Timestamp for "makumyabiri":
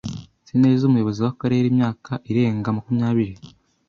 2.77-3.33